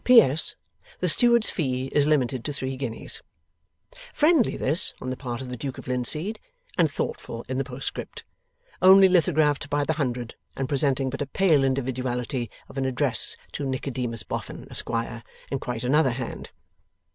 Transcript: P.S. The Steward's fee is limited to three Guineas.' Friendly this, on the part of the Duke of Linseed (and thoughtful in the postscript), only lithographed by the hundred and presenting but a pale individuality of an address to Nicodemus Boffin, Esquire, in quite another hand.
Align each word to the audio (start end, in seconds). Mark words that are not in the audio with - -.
P.S. 0.03 0.55
The 0.99 1.07
Steward's 1.07 1.51
fee 1.51 1.89
is 1.93 2.07
limited 2.07 2.43
to 2.45 2.51
three 2.53 2.75
Guineas.' 2.75 3.21
Friendly 4.15 4.57
this, 4.57 4.95
on 4.99 5.11
the 5.11 5.15
part 5.15 5.41
of 5.41 5.49
the 5.49 5.55
Duke 5.55 5.77
of 5.77 5.87
Linseed 5.87 6.39
(and 6.75 6.89
thoughtful 6.91 7.45
in 7.47 7.59
the 7.59 7.63
postscript), 7.63 8.23
only 8.81 9.07
lithographed 9.07 9.69
by 9.69 9.83
the 9.83 9.93
hundred 10.01 10.33
and 10.55 10.67
presenting 10.67 11.11
but 11.11 11.21
a 11.21 11.27
pale 11.27 11.63
individuality 11.63 12.49
of 12.67 12.79
an 12.79 12.85
address 12.85 13.37
to 13.51 13.63
Nicodemus 13.63 14.23
Boffin, 14.23 14.65
Esquire, 14.71 15.23
in 15.51 15.59
quite 15.59 15.83
another 15.83 16.13
hand. 16.13 16.49